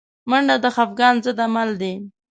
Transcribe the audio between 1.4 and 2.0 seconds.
عمل دی